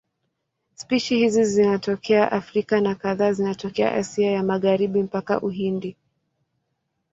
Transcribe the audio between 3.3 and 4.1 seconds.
zinatokea